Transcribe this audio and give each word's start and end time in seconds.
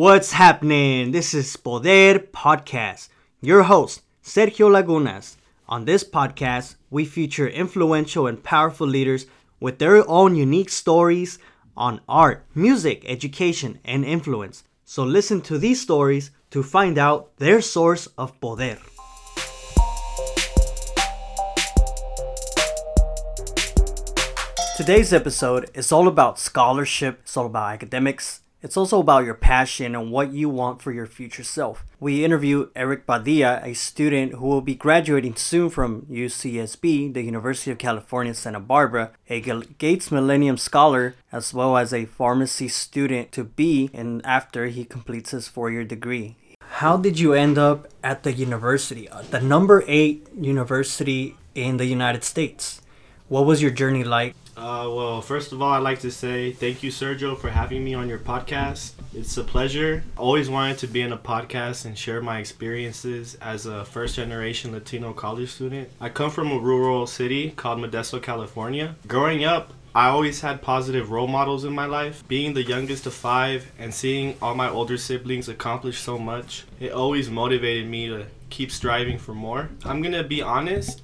What's 0.00 0.32
happening? 0.32 1.10
This 1.10 1.34
is 1.34 1.54
Poder 1.56 2.18
Podcast. 2.20 3.10
Your 3.42 3.64
host, 3.64 4.00
Sergio 4.24 4.70
Lagunas. 4.70 5.36
On 5.68 5.84
this 5.84 6.04
podcast, 6.04 6.76
we 6.88 7.04
feature 7.04 7.46
influential 7.46 8.26
and 8.26 8.42
powerful 8.42 8.86
leaders 8.86 9.26
with 9.60 9.78
their 9.78 10.08
own 10.08 10.36
unique 10.36 10.70
stories 10.70 11.38
on 11.76 12.00
art, 12.08 12.46
music, 12.54 13.04
education, 13.06 13.78
and 13.84 14.06
influence. 14.06 14.64
So 14.86 15.04
listen 15.04 15.42
to 15.42 15.58
these 15.58 15.82
stories 15.82 16.30
to 16.50 16.62
find 16.62 16.96
out 16.96 17.36
their 17.36 17.60
source 17.60 18.06
of 18.16 18.40
poder. 18.40 18.78
Today's 24.78 25.12
episode 25.12 25.68
is 25.74 25.92
all 25.92 26.08
about 26.08 26.38
scholarship, 26.38 27.18
it's 27.20 27.36
all 27.36 27.44
about 27.44 27.74
academics, 27.74 28.39
it's 28.62 28.76
also 28.76 29.00
about 29.00 29.24
your 29.24 29.34
passion 29.34 29.94
and 29.94 30.10
what 30.10 30.32
you 30.32 30.48
want 30.48 30.82
for 30.82 30.92
your 30.92 31.06
future 31.06 31.42
self. 31.42 31.84
We 31.98 32.24
interview 32.24 32.68
Eric 32.76 33.06
Badia, 33.06 33.60
a 33.64 33.74
student 33.74 34.34
who 34.34 34.46
will 34.46 34.60
be 34.60 34.74
graduating 34.74 35.36
soon 35.36 35.70
from 35.70 36.02
UCSB, 36.02 37.14
the 37.14 37.22
University 37.22 37.70
of 37.70 37.78
California, 37.78 38.34
Santa 38.34 38.60
Barbara, 38.60 39.12
a 39.28 39.40
Gates 39.40 40.10
Millennium 40.10 40.56
Scholar, 40.56 41.14
as 41.32 41.54
well 41.54 41.76
as 41.76 41.94
a 41.94 42.04
pharmacy 42.04 42.68
student 42.68 43.32
to 43.32 43.44
be 43.44 43.90
and 43.94 44.24
after 44.26 44.66
he 44.66 44.84
completes 44.84 45.30
his 45.30 45.48
four 45.48 45.70
year 45.70 45.84
degree. 45.84 46.36
How 46.80 46.96
did 46.96 47.18
you 47.18 47.34
end 47.34 47.58
up 47.58 47.88
at 48.02 48.22
the 48.22 48.32
university, 48.32 49.08
uh, 49.08 49.22
the 49.22 49.40
number 49.40 49.82
eight 49.86 50.28
university 50.36 51.36
in 51.54 51.78
the 51.78 51.86
United 51.86 52.24
States? 52.24 52.80
What 53.28 53.46
was 53.46 53.62
your 53.62 53.70
journey 53.70 54.04
like? 54.04 54.34
Uh, 54.56 54.86
well, 54.92 55.22
first 55.22 55.52
of 55.52 55.62
all, 55.62 55.72
I'd 55.72 55.78
like 55.78 56.00
to 56.00 56.10
say 56.10 56.52
thank 56.52 56.82
you, 56.82 56.90
Sergio, 56.90 57.38
for 57.38 57.48
having 57.48 57.82
me 57.84 57.94
on 57.94 58.08
your 58.08 58.18
podcast. 58.18 58.92
It's 59.14 59.36
a 59.36 59.44
pleasure. 59.44 60.02
I 60.16 60.20
always 60.20 60.50
wanted 60.50 60.78
to 60.78 60.86
be 60.86 61.00
in 61.00 61.12
a 61.12 61.18
podcast 61.18 61.84
and 61.84 61.96
share 61.96 62.20
my 62.20 62.38
experiences 62.38 63.36
as 63.40 63.66
a 63.66 63.84
first 63.84 64.16
generation 64.16 64.72
Latino 64.72 65.12
college 65.12 65.50
student. 65.50 65.88
I 66.00 66.08
come 66.10 66.30
from 66.30 66.52
a 66.52 66.58
rural 66.58 67.06
city 67.06 67.50
called 67.50 67.78
Modesto, 67.78 68.22
California. 68.22 68.96
Growing 69.08 69.44
up, 69.44 69.72
I 69.94 70.08
always 70.08 70.40
had 70.40 70.62
positive 70.62 71.10
role 71.10 71.26
models 71.26 71.64
in 71.64 71.72
my 71.72 71.86
life. 71.86 72.22
Being 72.28 72.54
the 72.54 72.62
youngest 72.62 73.06
of 73.06 73.14
five 73.14 73.72
and 73.78 73.92
seeing 73.92 74.36
all 74.40 74.54
my 74.54 74.68
older 74.68 74.98
siblings 74.98 75.48
accomplish 75.48 75.98
so 75.98 76.18
much, 76.18 76.64
it 76.78 76.92
always 76.92 77.28
motivated 77.30 77.88
me 77.88 78.08
to 78.08 78.26
keep 78.50 78.70
striving 78.70 79.18
for 79.18 79.34
more. 79.34 79.70
I'm 79.84 80.02
gonna 80.02 80.22
be 80.22 80.42
honest, 80.42 81.00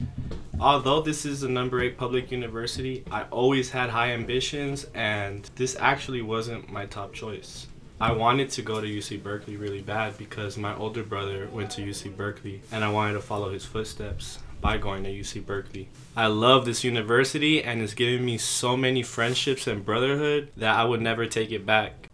although 0.61 1.01
this 1.01 1.25
is 1.25 1.43
a 1.43 1.49
number 1.49 1.81
eight 1.81 1.99
public 1.99 2.31
university, 2.31 3.05
I 3.11 3.23
always 3.25 3.71
had 3.71 3.91
high 3.91 4.13
ambitions, 4.13 4.87
and 4.95 5.49
this 5.57 5.77
actually 5.79 6.23
wasn't 6.23 6.71
my 6.71 6.87
top 6.87 7.13
choice. 7.13 7.67
I 8.01 8.13
wanted 8.13 8.51
to 8.51 8.63
go 8.63 8.81
to 8.81 8.87
UC 8.87 9.23
Berkeley 9.23 9.57
really 9.57 9.81
bad 9.81 10.19
because 10.19 10.59
my 10.59 10.77
older 10.77 11.03
brother 11.03 11.49
went 11.51 11.71
to 11.73 11.83
UC 11.83 12.17
Berkeley, 12.17 12.61
and 12.71 12.85
I 12.85 12.91
wanted 12.91 13.15
to 13.15 13.21
follow 13.21 13.51
his 13.53 13.65
footsteps 13.65 14.39
by 14.61 14.77
going 14.77 15.05
to 15.05 15.11
UC 15.11 15.47
Berkeley. 15.47 15.89
I 16.15 16.27
love 16.27 16.65
this 16.67 16.85
university, 16.85 17.63
and 17.63 17.81
it's 17.81 17.95
given 17.95 18.25
me 18.25 18.37
so 18.37 18.77
many 18.77 19.03
friendships 19.03 19.67
and 19.67 19.85
brotherhood 19.85 20.51
that 20.57 20.77
I 20.77 20.85
would 20.85 21.01
never 21.01 21.27
take 21.27 21.51
it 21.53 21.65
back. 21.65 22.09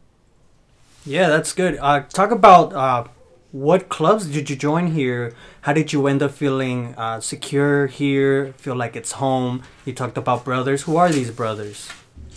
Yeah, 1.04 1.28
that's 1.28 1.52
good. 1.52 1.78
Uh, 1.80 2.00
talk 2.02 2.30
about 2.30 2.72
uh, 2.72 3.04
what 3.52 3.90
clubs 3.90 4.26
did 4.26 4.48
you 4.48 4.56
join 4.56 4.88
here? 4.88 5.34
How 5.60 5.74
did 5.74 5.92
you 5.92 6.06
end 6.06 6.22
up 6.22 6.32
feeling 6.32 6.94
uh, 6.96 7.20
secure 7.20 7.86
here? 7.86 8.54
Feel 8.54 8.74
like 8.74 8.96
it's 8.96 9.12
home? 9.12 9.62
You 9.84 9.92
talked 9.92 10.16
about 10.16 10.44
brothers. 10.44 10.82
Who 10.82 10.96
are 10.96 11.10
these 11.10 11.30
brothers? 11.30 11.90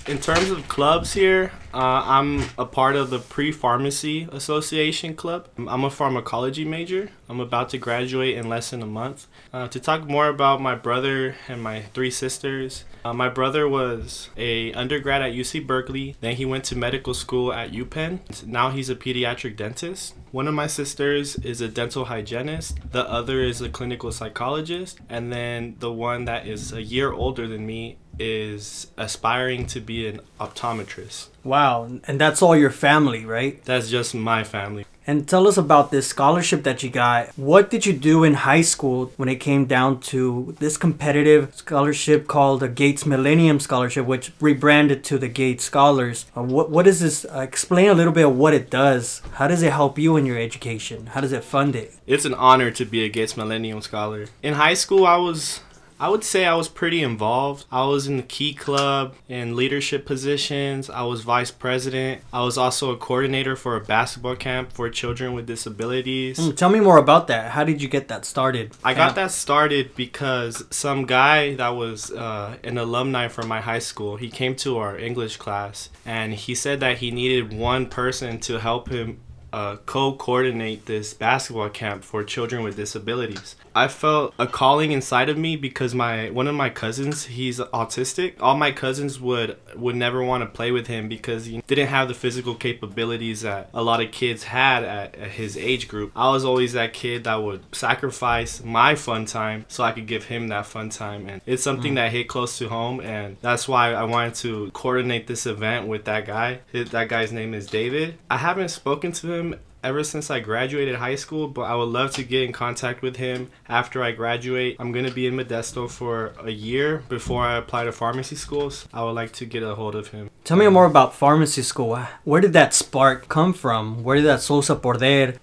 In 0.08 0.20
terms 0.20 0.52
of 0.52 0.68
clubs 0.68 1.14
here, 1.14 1.52
uh, 1.74 2.04
I'm 2.06 2.44
a 2.60 2.66
part 2.66 2.96
of 2.96 3.10
the 3.10 3.18
Pre 3.18 3.52
Pharmacy 3.52 4.30
Association 4.32 5.16
Club. 5.16 5.50
I'm 5.58 5.84
a 5.84 5.90
pharmacology 5.90 6.64
major. 6.64 7.10
I'm 7.28 7.40
about 7.40 7.70
to 7.70 7.80
graduate 7.80 8.38
in 8.38 8.48
less 8.48 8.70
than 8.70 8.84
a 8.84 8.86
month. 8.86 9.26
Uh, 9.52 9.68
to 9.68 9.80
talk 9.80 10.08
more 10.08 10.28
about 10.28 10.62
my 10.62 10.76
brother 10.76 11.36
and 11.48 11.64
my 11.64 11.82
three 11.96 12.12
sisters, 12.12 12.86
uh, 13.04 13.14
my 13.14 13.30
brother 13.30 13.68
was 13.68 14.30
a 14.38 14.72
undergrad 14.74 15.24
at 15.24 15.34
UC 15.34 15.66
Berkeley. 15.66 16.16
Then 16.22 16.36
he 16.36 16.46
went 16.46 16.66
to 16.66 16.78
medical 16.78 17.16
school 17.16 17.52
at 17.52 17.72
UPenn. 17.72 18.46
Now 18.46 18.70
he's 18.70 18.92
a 18.92 18.96
pediatric 18.96 19.58
dentist. 19.58 20.14
One 20.32 20.48
of 20.48 20.54
my 20.54 20.68
sisters 20.68 21.36
is 21.38 21.62
a 21.62 21.68
dental 21.68 22.06
hygienist. 22.06 22.78
The 22.92 23.10
other 23.10 23.42
is 23.42 23.60
a 23.62 23.70
clinical 23.70 24.12
psychologist. 24.12 25.00
And 25.10 25.34
then 25.34 25.78
the 25.80 25.92
one 25.92 26.26
that 26.26 26.46
is 26.46 26.74
a 26.74 26.84
year 26.84 27.12
older 27.12 27.48
than 27.48 27.66
me 27.66 27.98
is 28.20 28.88
aspiring 28.98 29.66
to 29.68 29.80
be 29.80 30.08
an 30.08 30.22
optometrist. 30.40 31.28
Wow, 31.44 31.90
and 32.08 32.20
that's 32.20 32.42
all 32.42 32.56
your 32.56 32.72
family, 32.72 33.26
right? 33.26 33.64
That's 33.66 33.90
just 33.90 34.16
my 34.16 34.44
family. 34.44 34.86
And 35.08 35.28
tell 35.28 35.48
us 35.48 35.56
about 35.56 35.92
this 35.92 36.08
scholarship 36.08 36.64
that 36.64 36.82
you 36.82 36.90
got. 36.90 37.30
What 37.38 37.70
did 37.70 37.86
you 37.86 37.94
do 37.94 38.24
in 38.24 38.34
high 38.34 38.62
school 38.62 39.12
when 39.18 39.30
it 39.30 39.36
came 39.36 39.66
down 39.66 40.00
to 40.02 40.56
this 40.60 40.78
competitive 40.78 41.54
scholarship 41.56 42.28
called 42.28 42.62
the 42.62 42.68
Gates 42.68 43.06
Millennium 43.06 43.60
Scholarship, 43.60 44.08
which 44.08 44.32
rebranded 44.42 45.04
to 45.04 45.20
the 45.20 45.28
Gates 45.28 45.64
Scholars? 45.64 46.26
Uh, 46.36 46.42
what 46.42 46.72
what 46.72 46.88
is 46.88 47.02
this? 47.02 47.24
Uh, 47.26 47.42
explain 47.42 47.90
a 47.90 47.94
little 47.94 48.14
bit 48.14 48.26
of 48.26 48.36
what 48.36 48.56
it 48.56 48.72
does. 48.72 49.22
How 49.34 49.48
does 49.48 49.62
it 49.62 49.72
help 49.72 50.00
you 50.00 50.18
in 50.18 50.26
your 50.26 50.40
education? 50.40 51.08
How 51.08 51.22
does 51.22 51.34
it 51.34 51.44
fund 51.44 51.76
it? 51.76 51.94
It's 52.08 52.26
an 52.26 52.34
honor 52.34 52.72
to 52.72 52.84
be 52.84 53.04
a 53.04 53.10
Gates 53.10 53.38
Millennium 53.38 53.82
Scholar. 53.82 54.26
In 54.42 54.56
high 54.56 54.74
school, 54.74 55.06
I 55.06 55.18
was 55.18 55.60
I 56.00 56.10
would 56.10 56.24
say 56.24 56.46
I 56.46 56.56
was 56.56 56.68
pretty 56.68 57.02
involved. 57.02 57.66
I 57.72 57.86
was 57.86 58.08
in 58.08 58.18
the 58.18 58.24
Key 58.24 58.54
Club 58.54 59.16
in 59.30 59.56
leadership 59.56 60.06
positions. 60.06 60.90
I 60.90 61.04
was 61.04 61.22
vice 61.22 61.52
president. 61.52 62.22
I 62.34 62.44
was 62.44 62.58
also 62.58 62.92
a 62.92 62.98
coordinator 62.98 63.56
for 63.56 63.76
a 63.76 63.82
basketball 63.82 64.36
camp 64.36 64.74
for 64.74 64.90
children 64.90 65.34
with 65.34 65.46
disabilities. 65.46 66.38
Mm, 66.38 66.58
tell 66.58 66.70
me 66.70 66.80
more 66.80 66.98
about 66.98 67.28
that. 67.28 67.52
How 67.52 67.64
did 67.64 67.82
you 67.82 67.88
get 67.88 68.10
that 68.10 68.26
started? 68.26 68.74
I 68.84 68.94
got 68.94 69.16
that 69.16 69.32
started 69.32 69.96
because 69.96 70.66
some 70.70 71.06
guy 71.06 71.56
that 71.56 71.70
was 71.70 72.12
uh, 72.12 72.58
an 72.64 72.78
alumni 72.78 73.30
from 73.30 73.48
my 73.48 73.62
high 73.62 73.80
school, 73.80 74.18
he 74.18 74.30
came 74.30 74.56
to 74.58 74.78
our 74.78 74.98
English 74.98 75.38
class 75.38 75.90
and 76.06 76.34
he 76.34 76.56
said 76.56 76.82
that 76.82 76.98
he 76.98 77.12
needed 77.12 77.54
one 77.54 77.86
person 77.86 78.40
to 78.42 78.60
help 78.60 78.90
him 78.90 79.22
uh, 79.56 79.78
co-coordinate 79.86 80.86
this 80.86 81.14
basketball 81.14 81.70
camp 81.70 82.04
for 82.04 82.26
children 82.26 82.62
with 82.62 82.76
disabilities. 82.76 83.56
I 83.74 83.88
felt 83.88 84.34
a 84.38 84.48
calling 84.48 84.92
inside 84.92 85.30
of 85.30 85.38
me 85.38 85.56
because 85.56 85.96
my 85.96 86.30
one 86.30 86.48
of 86.48 86.56
my 86.56 86.70
cousins 86.70 87.26
he's 87.26 87.60
autistic. 87.60 88.34
All 88.42 88.58
my 88.58 88.72
cousins 88.74 89.20
would 89.20 89.58
would 89.76 89.96
never 89.96 90.22
want 90.22 90.44
to 90.44 90.50
play 90.50 90.72
with 90.72 90.88
him 90.88 91.08
because 91.08 91.46
he 91.46 91.62
didn't 91.68 91.88
have 91.88 92.10
the 92.10 92.14
physical 92.14 92.56
capabilities 92.56 93.42
that 93.42 93.70
a 93.74 93.82
lot 93.82 94.02
of 94.02 94.12
kids 94.12 94.44
had 94.44 94.84
at, 94.84 95.16
at 95.16 95.32
his 95.32 95.56
age 95.56 95.88
group. 95.88 96.12
I 96.16 96.32
was 96.32 96.44
always 96.44 96.74
that 96.74 96.94
kid 96.94 97.24
that 97.24 97.36
would 97.36 97.64
sacrifice 97.74 98.62
my 98.62 98.96
fun 98.96 99.26
time 99.26 99.66
so 99.70 99.86
I 99.86 99.94
could 99.94 100.08
give 100.08 100.26
him 100.26 100.50
that 100.50 100.66
fun 100.66 100.90
time, 100.90 101.30
and 101.30 101.42
it's 101.46 101.64
something 101.64 101.94
mm. 101.94 101.96
that 101.96 102.12
hit 102.12 102.28
close 102.28 102.58
to 102.58 102.68
home, 102.68 103.00
and 103.00 103.38
that's 103.42 103.68
why 103.70 103.94
I 103.94 104.04
wanted 104.04 104.36
to 104.36 104.72
coordinate 104.72 105.28
this 105.28 105.46
event 105.46 105.88
with 105.88 106.04
that 106.06 106.26
guy. 106.26 106.60
That 106.74 107.08
guy's 107.08 107.32
name 107.32 107.54
is 107.54 107.68
David. 107.68 108.18
I 108.30 108.38
haven't 108.38 108.70
spoken 108.70 109.12
to 109.14 109.34
him 109.34 109.45
ever 109.86 110.04
since 110.04 110.32
I 110.32 110.40
graduated 110.40 110.96
high 110.96 111.14
school, 111.14 111.48
but 111.48 111.62
I 111.62 111.76
would 111.76 111.90
love 111.90 112.10
to 112.16 112.24
get 112.24 112.42
in 112.42 112.52
contact 112.52 113.04
with 113.04 113.18
him 113.18 113.52
after 113.70 114.04
I 114.04 114.12
graduate. 114.12 114.78
I'm 114.80 114.92
to 115.06 115.12
be 115.12 115.28
in 115.28 115.36
Modesto 115.36 115.88
for 115.88 116.34
a 116.42 116.50
year 116.50 117.04
before 117.08 117.44
I 117.44 117.58
apply 117.58 117.84
to 117.84 117.92
pharmacy 117.92 118.36
schools. 118.36 118.88
I 118.92 119.04
would 119.04 119.12
like 119.12 119.32
to 119.34 119.46
get 119.46 119.62
a 119.62 119.76
hold 119.76 119.96
of 119.96 120.08
him. 120.08 120.32
Tell 120.44 120.58
me 120.58 120.66
um, 120.66 120.74
more 120.74 120.86
about 120.86 121.14
pharmacy 121.14 121.62
school. 121.62 122.00
Where 122.24 122.42
did 122.42 122.54
that 122.54 122.74
spark 122.74 123.30
come 123.30 123.54
from? 123.54 124.04
Where 124.04 124.16
did 124.16 124.26
that 124.26 124.42
Sosa 124.42 124.76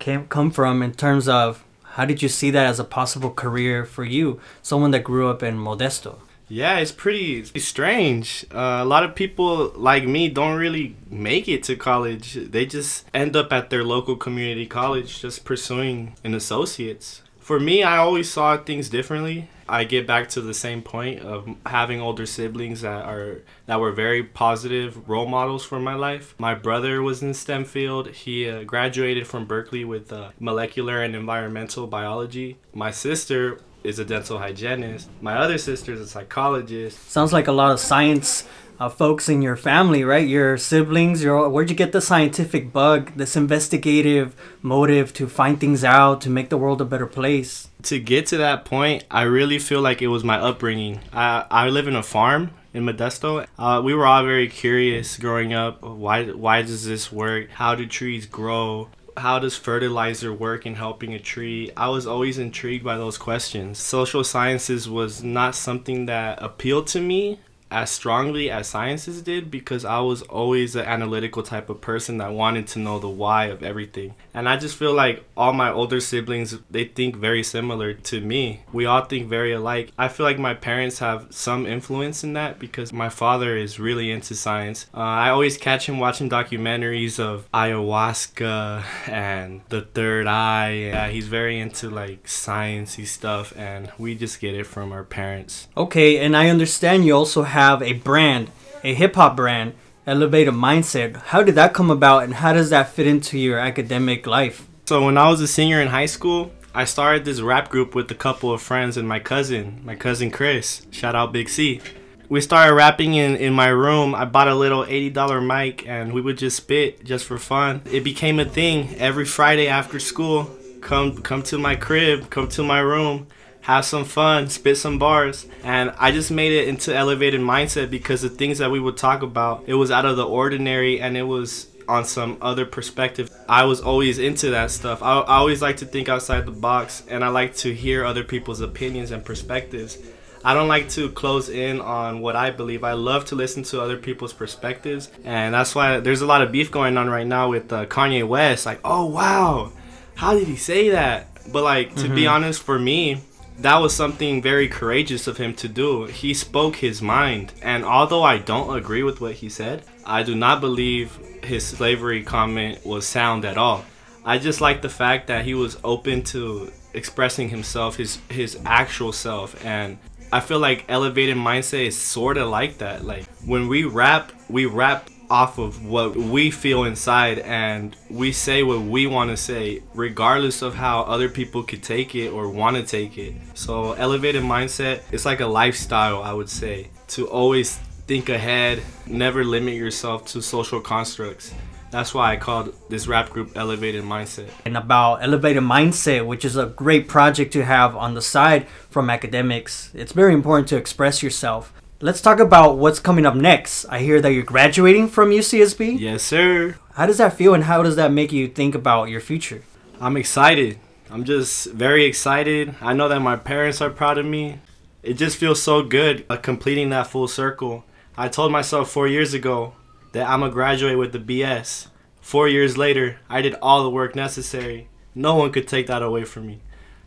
came, 0.00 0.26
come 0.26 0.50
from 0.50 0.82
in 0.82 0.92
terms 0.92 1.28
of 1.28 1.64
how 1.94 2.04
did 2.04 2.20
you 2.22 2.28
see 2.28 2.50
that 2.50 2.66
as 2.66 2.80
a 2.80 2.84
possible 2.84 3.30
career 3.30 3.84
for 3.84 4.02
you, 4.02 4.40
someone 4.60 4.90
that 4.90 5.04
grew 5.04 5.28
up 5.28 5.42
in 5.42 5.56
Modesto? 5.56 6.16
Yeah, 6.52 6.80
it's 6.80 6.92
pretty 6.92 7.44
strange. 7.60 8.44
Uh, 8.52 8.81
a 8.82 8.84
lot 8.84 9.04
of 9.04 9.14
people 9.14 9.72
like 9.75 10.06
me 10.06 10.28
don't 10.28 10.58
really 10.58 10.96
make 11.08 11.49
it 11.49 11.62
to 11.62 11.76
college. 11.76 12.34
They 12.34 12.66
just 12.66 13.08
end 13.14 13.34
up 13.37 13.54
at 13.54 13.70
their 13.70 13.82
local 13.82 14.16
community 14.16 14.66
college 14.66 15.22
just 15.22 15.46
pursuing 15.46 16.14
an 16.22 16.34
associate's. 16.34 17.22
For 17.38 17.58
me, 17.58 17.82
I 17.82 17.96
always 17.96 18.31
saw 18.31 18.58
things 18.58 18.90
differently. 18.90 19.49
I 19.66 19.84
get 19.84 20.06
back 20.06 20.28
to 20.31 20.43
the 20.43 20.52
same 20.52 20.82
point 20.82 21.20
of 21.20 21.49
having 21.64 22.02
older 22.02 22.26
siblings 22.26 22.82
that 22.82 23.06
are 23.06 23.40
that 23.64 23.81
were 23.81 23.93
very 23.93 24.22
positive 24.22 25.08
role 25.08 25.26
models 25.26 25.64
for 25.64 25.81
my 25.81 25.94
life. 25.94 26.34
My 26.37 26.55
brother 26.55 27.00
was 27.00 27.22
in 27.22 27.32
STEM 27.32 27.64
field. 27.64 28.08
He 28.08 28.46
uh, 28.46 28.64
graduated 28.64 29.26
from 29.26 29.46
Berkeley 29.46 29.87
with 29.87 30.12
uh, 30.12 30.32
molecular 30.38 31.02
and 31.02 31.16
environmental 31.16 31.87
biology. 31.87 32.58
My 32.75 32.90
sister 32.90 33.58
is 33.84 33.99
a 33.99 34.05
dental 34.05 34.38
hygienist. 34.38 35.08
My 35.20 35.37
other 35.37 35.58
sister 35.58 35.93
is 35.93 36.00
a 36.00 36.06
psychologist. 36.06 37.11
Sounds 37.11 37.32
like 37.32 37.49
a 37.49 37.52
lot 37.52 37.73
of 37.73 37.81
science 37.81 38.46
uh, 38.79 38.88
folks 38.88 39.29
in 39.29 39.43
your 39.43 39.56
family, 39.56 40.02
right? 40.02 40.26
Your 40.26 40.56
siblings. 40.56 41.23
Your 41.23 41.49
where'd 41.49 41.70
you 41.70 41.76
get 41.76 41.93
the 41.93 42.00
scientific 42.00 42.73
bug, 42.73 43.12
this 43.17 43.37
investigative 43.37 44.34
motive 44.61 45.12
to 45.14 45.29
find 45.29 45.61
things 45.61 45.84
out, 45.84 46.20
to 46.23 46.31
make 46.31 46.50
the 46.50 46.58
world 46.58 46.81
a 46.81 46.84
better 46.84 47.06
place? 47.06 47.69
To 47.84 48.00
get 48.00 48.26
to 48.26 48.37
that 48.38 48.64
point, 48.64 49.05
I 49.11 49.23
really 49.23 49.58
feel 49.58 49.81
like 49.81 50.02
it 50.02 50.08
was 50.08 50.25
my 50.25 50.38
upbringing. 50.38 51.00
I 51.12 51.46
I 51.50 51.69
live 51.69 51.87
in 51.87 51.96
a 51.96 52.02
farm 52.02 52.50
in 52.75 52.84
Modesto. 52.84 53.46
Uh, 53.58 53.81
we 53.84 53.94
were 53.94 54.06
all 54.06 54.25
very 54.25 54.49
curious 54.49 55.17
growing 55.17 55.52
up. 55.52 55.82
Why 55.82 56.26
why 56.26 56.62
does 56.62 56.84
this 56.84 57.12
work? 57.12 57.50
How 57.50 57.75
do 57.75 57.87
trees 57.87 58.26
grow? 58.26 58.88
How 59.17 59.38
does 59.38 59.56
fertilizer 59.56 60.32
work 60.32 60.64
in 60.67 60.75
helping 60.75 61.12
a 61.14 61.19
tree? 61.19 61.70
I 61.76 61.88
was 61.88 62.06
always 62.06 62.38
intrigued 62.38 62.85
by 62.85 62.97
those 62.97 63.19
questions. 63.19 63.79
Social 63.79 64.25
sciences 64.25 64.88
was 64.88 65.23
not 65.23 65.55
something 65.55 66.06
that 66.06 66.43
appealed 66.43 66.87
to 66.88 67.00
me 67.00 67.41
as 67.72 67.90
strongly 67.90 68.50
as 68.50 68.69
sciences 68.69 69.22
did 69.22 69.50
because 69.50 69.84
I 69.84 70.00
was 70.00 70.22
always 70.22 70.76
an 70.76 70.84
analytical 70.84 71.42
type 71.42 71.70
of 71.70 71.80
person 71.80 72.19
that 72.19 72.32
wanted 72.32 72.66
to 72.69 72.78
know 72.78 72.98
the 72.98 73.08
why 73.08 73.46
of 73.46 73.62
everything. 73.62 74.14
And 74.34 74.48
I 74.48 74.56
just 74.56 74.76
feel 74.76 74.92
like 74.94 75.24
all 75.36 75.52
my 75.52 75.70
older 75.70 76.00
siblings, 76.00 76.58
they 76.70 76.84
think 76.84 77.16
very 77.16 77.42
similar 77.42 77.94
to 77.94 78.20
me. 78.20 78.62
We 78.72 78.86
all 78.86 79.04
think 79.04 79.28
very 79.28 79.52
alike. 79.52 79.92
I 79.98 80.08
feel 80.08 80.24
like 80.24 80.38
my 80.38 80.54
parents 80.54 80.98
have 80.98 81.26
some 81.30 81.66
influence 81.66 82.22
in 82.22 82.34
that 82.34 82.58
because 82.58 82.92
my 82.92 83.08
father 83.08 83.56
is 83.56 83.80
really 83.80 84.10
into 84.10 84.34
science. 84.34 84.86
Uh, 84.94 85.00
I 85.00 85.30
always 85.30 85.56
catch 85.56 85.88
him 85.88 85.98
watching 85.98 86.28
documentaries 86.28 87.19
of 87.19 87.50
ayahuasca 87.52 88.84
and 89.08 89.62
the 89.70 89.82
third 89.82 90.26
eye. 90.26 90.72
Yeah, 90.72 91.08
he's 91.08 91.28
very 91.28 91.58
into 91.58 91.88
like 91.90 92.24
sciencey 92.24 93.06
stuff 93.06 93.52
and 93.56 93.90
we 93.98 94.14
just 94.14 94.40
get 94.40 94.54
it 94.54 94.66
from 94.66 94.92
our 94.92 95.04
parents. 95.04 95.69
Okay, 95.76 96.19
and 96.19 96.36
I 96.36 96.48
understand 96.48 97.04
you 97.04 97.14
also 97.14 97.42
have 97.42 97.62
a 97.62 97.93
brand, 97.93 98.50
a 98.82 98.93
hip 98.93 99.14
hop 99.14 99.37
brand 99.37 99.75
Elevated 100.05 100.55
Mindset. 100.55 101.14
How 101.17 101.44
did 101.44 101.55
that 101.55 101.73
come 101.73 101.88
about 101.88 102.25
and 102.25 102.35
how 102.35 102.53
does 102.53 102.70
that 102.70 102.88
fit 102.88 103.06
into 103.06 103.38
your 103.38 103.59
academic 103.59 104.26
life? 104.26 104.67
So 104.87 105.05
when 105.05 105.17
I 105.17 105.29
was 105.29 105.41
a 105.41 105.47
senior 105.47 105.81
in 105.81 105.88
high 105.88 106.06
school, 106.06 106.50
I 106.75 106.85
started 106.87 107.25
this 107.25 107.41
rap 107.41 107.69
group 107.69 107.94
with 107.94 108.11
a 108.11 108.17
couple 108.17 108.53
of 108.53 108.61
friends 108.61 108.97
and 108.97 109.09
my 109.09 109.20
cousin, 109.20 109.81
my 109.85 109.94
cousin 109.94 110.32
Chris. 110.32 110.85
Shout 110.91 111.14
out 111.14 111.32
Big 111.32 111.49
C. 111.49 111.81
We 112.29 112.41
started 112.41 112.75
rapping 112.75 113.14
in, 113.14 113.37
in 113.37 113.53
my 113.53 113.69
room. 113.69 114.12
I 114.12 114.25
bought 114.25 114.49
a 114.49 114.56
little 114.56 114.85
$80 114.85 115.47
mic 115.47 115.87
and 115.87 116.12
we 116.12 116.20
would 116.20 116.38
just 116.38 116.56
spit 116.56 117.05
just 117.05 117.25
for 117.25 117.38
fun. 117.38 117.82
It 117.85 118.03
became 118.03 118.41
a 118.41 118.44
thing 118.44 118.97
every 118.97 119.25
Friday 119.25 119.69
after 119.69 120.00
school. 120.00 120.50
Come 120.81 121.23
come 121.23 121.44
to 121.44 121.58
my 121.58 121.76
crib, 121.76 122.29
come 122.29 122.49
to 122.49 122.65
my 122.65 122.81
room 122.81 123.29
have 123.62 123.85
some 123.85 124.05
fun, 124.05 124.49
spit 124.49 124.76
some 124.76 124.99
bars. 124.99 125.47
And 125.64 125.93
I 125.99 126.12
just 126.12 126.31
made 126.31 126.53
it 126.53 126.69
into 126.69 126.94
elevated 126.94 127.41
mindset 127.41 127.91
because 127.91 128.23
the 128.23 128.29
things 128.29 128.59
that 128.59 128.70
we 128.70 128.81
would 128.81 128.97
talk 128.97 129.23
about, 129.23 129.64
it 129.67 129.75
was 129.75 129.91
out 129.91 130.05
of 130.05 130.17
the 130.17 130.26
ordinary 130.26 131.00
and 131.00 131.17
it 131.17 131.23
was 131.23 131.69
on 131.88 132.05
some 132.05 132.38
other 132.41 132.67
perspective. 132.67 133.31
I 133.49 133.64
was 133.64 133.81
always 133.81 134.19
into 134.19 134.50
that 134.50 134.70
stuff. 134.70 135.03
I, 135.03 135.20
I 135.20 135.37
always 135.37 135.62
like 135.62 135.79
to 135.79 135.87
think 135.87 136.09
outside 136.09 136.47
the 136.47 136.53
box 136.53 137.03
and 137.09 137.25
I 137.25 137.29
like 137.29 137.55
to 137.56 137.73
hear 137.73 138.05
other 138.05 138.25
people's 138.25 138.61
opinions 138.61 139.11
and 139.11 139.25
perspectives. 139.25 139.99
I 140.44 140.55
don't 140.55 140.69
like 140.69 140.88
to 140.91 141.08
close 141.11 141.49
in 141.49 141.81
on 141.81 142.20
what 142.20 142.35
I 142.35 142.50
believe. 142.50 142.82
I 142.82 142.94
love 142.94 143.26
to 143.26 143.37
listen 143.37 143.62
to 143.65 143.81
other 143.81 143.97
people's 143.97 144.32
perspectives, 144.32 145.08
and 145.23 145.55
that's 145.55 145.73
why 145.73 146.00
there's 146.00 146.20
a 146.20 146.26
lot 146.26 146.43
of 146.43 146.50
beef 146.50 146.69
going 146.69 146.97
on 146.97 147.08
right 147.08 147.26
now 147.26 147.49
with 147.49 147.73
uh, 147.73 147.87
Kanye 147.87 148.26
West. 148.26 148.67
Like, 148.67 148.81
oh 148.85 149.06
wow, 149.06 149.70
how 150.17 150.35
did 150.35 150.49
he 150.49 150.56
say 150.56 150.91
that? 150.91 151.29
But 151.53 151.62
like 151.62 151.94
to 151.94 152.06
mm-hmm. 152.06 152.15
be 152.17 152.26
honest, 152.26 152.61
for 152.61 152.76
me, 152.76 153.20
that 153.58 153.78
was 153.78 153.94
something 153.94 154.43
very 154.43 154.69
courageous 154.69 155.26
of 155.26 155.37
him 155.37 155.54
to 155.54 155.69
do. 155.69 156.04
He 156.04 156.34
spoke 156.34 156.76
his 156.76 157.00
mind, 157.00 157.52
and 157.62 157.84
although 157.84 158.22
I 158.22 158.38
don't 158.38 158.76
agree 158.76 159.02
with 159.02 159.20
what 159.20 159.34
he 159.34 159.49
said, 159.49 159.84
I 160.04 160.22
do 160.22 160.34
not 160.34 160.60
believe 160.60 161.16
his 161.44 161.66
slavery 161.66 162.22
comment 162.22 162.84
was 162.84 163.06
sound 163.06 163.44
at 163.44 163.58
all. 163.58 163.84
I 164.25 164.38
just 164.38 164.60
like 164.60 164.82
the 164.82 164.88
fact 164.88 165.26
that 165.28 165.44
he 165.44 165.54
was 165.54 165.78
open 165.84 166.22
to 166.25 166.72
expressing 166.94 167.49
himself, 167.49 167.96
his 167.96 168.19
his 168.28 168.58
actual 168.64 169.12
self, 169.12 169.64
and 169.64 169.98
I 170.32 170.40
feel 170.40 170.58
like 170.58 170.84
elevated 170.88 171.37
mindset 171.37 171.87
is 171.87 171.98
sort 171.98 172.37
of 172.37 172.48
like 172.48 172.78
that. 172.78 173.05
Like 173.05 173.26
when 173.44 173.69
we 173.69 173.84
rap, 173.84 174.32
we 174.48 174.66
rap 174.66 175.08
off 175.32 175.56
of 175.56 175.82
what 175.87 176.14
we 176.14 176.50
feel 176.50 176.84
inside 176.84 177.38
and 177.38 177.96
we 178.11 178.31
say 178.31 178.62
what 178.62 178.82
we 178.82 179.06
want 179.06 179.31
to 179.31 179.37
say 179.37 179.82
regardless 179.94 180.61
of 180.61 180.75
how 180.75 181.00
other 181.14 181.31
people 181.31 181.62
could 181.62 181.82
take 181.82 182.14
it 182.14 182.29
or 182.29 182.50
want 182.50 182.76
to 182.76 182.82
take 182.82 183.17
it. 183.17 183.34
So 183.55 183.93
elevated 183.93 184.43
mindset 184.43 185.00
it's 185.11 185.25
like 185.25 185.40
a 185.40 185.46
lifestyle 185.46 186.23
i 186.23 186.32
would 186.34 186.50
say 186.50 186.90
to 187.08 187.26
always 187.29 187.79
think 188.06 188.29
ahead 188.29 188.82
never 189.06 189.43
limit 189.43 189.75
yourself 189.75 190.26
to 190.26 190.43
social 190.43 190.81
constructs. 190.81 191.55
That's 191.90 192.14
why 192.14 192.32
I 192.32 192.37
called 192.37 192.75
this 192.88 193.06
rap 193.06 193.29
group 193.31 193.52
Elevated 193.55 194.02
Mindset. 194.02 194.49
And 194.64 194.79
about 194.79 195.23
Elevated 195.23 195.62
Mindset, 195.62 196.26
which 196.26 196.43
is 196.43 196.56
a 196.56 196.67
great 196.67 197.06
project 197.06 197.52
to 197.52 197.64
have 197.64 197.94
on 197.94 198.14
the 198.14 198.23
side 198.23 198.67
from 198.88 199.11
academics, 199.11 199.90
it's 199.94 200.12
very 200.12 200.32
important 200.32 200.69
to 200.69 200.76
express 200.79 201.23
yourself 201.23 201.70
let's 202.02 202.20
talk 202.20 202.40
about 202.40 202.78
what's 202.78 202.99
coming 202.99 203.25
up 203.25 203.37
next. 203.37 203.84
I 203.87 204.00
hear 204.00 204.20
that 204.20 204.32
you're 204.32 204.43
graduating 204.43 205.06
from 205.08 205.31
UCSB. 205.31 206.00
Yes, 206.00 206.25
sir. 206.25 206.76
How 206.94 207.06
does 207.06 207.19
that 207.19 207.34
feel 207.34 207.54
and 207.54 207.64
how 207.64 207.82
does 207.84 207.94
that 207.94 208.12
make 208.12 208.32
you 208.32 208.49
think 208.49 208.75
about 208.75 209.08
your 209.08 209.20
future? 209.20 209.62
I'm 210.00 210.16
excited. 210.16 210.81
I'm 211.08 211.22
just 211.22 211.70
very 211.70 212.04
excited. 212.04 212.75
I 212.81 212.93
know 212.93 213.08
that 213.08 213.20
my 213.20 213.37
parents 213.37 213.81
are 213.81 213.88
proud 213.88 214.19
of 214.19 214.26
me. 214.26 214.58
It 215.04 215.14
just 215.14 215.37
feels 215.37 215.62
so 215.62 215.82
good 215.82 216.26
uh, 216.28 216.37
completing 216.37 216.90
that 216.90 217.06
full 217.06 217.28
circle. 217.28 217.84
I 218.16 218.28
told 218.28 218.50
myself 218.50 218.90
four 218.90 219.06
years 219.06 219.32
ago 219.32 219.75
that 220.10 220.28
I'm 220.28 220.40
going 220.40 220.50
to 220.50 220.55
graduate 220.55 220.98
with 220.98 221.12
the 221.12 221.20
BS. 221.20 221.87
Four 222.20 222.48
years 222.48 222.76
later, 222.76 223.19
I 223.28 223.43
did 223.43 223.55
all 223.62 223.84
the 223.84 223.90
work 223.90 224.16
necessary. 224.16 224.88
No 225.14 225.37
one 225.37 225.52
could 225.52 225.69
take 225.69 225.87
that 225.87 226.02
away 226.02 226.25
from 226.25 226.48
me. 226.48 226.62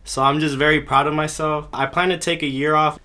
So 0.05 0.23
I'm 0.23 0.39
just 0.39 0.55
very 0.55 0.79
proud 0.79 1.07
of 1.07 1.13
myself. 1.13 1.67
I 1.73 1.85
plan 1.85 2.09
to 2.09 2.17
take 2.17 2.43
a 2.43 2.47
year 2.47 2.75
off 2.75 2.99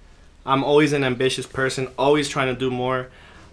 I'm 0.44 0.64
always 0.64 0.92
an 0.92 1.04
ambitious 1.04 1.46
person, 1.46 1.88
always 1.98 2.28
trying 2.28 2.52
to 2.52 2.58
do 2.58 2.70
more. 2.70 3.08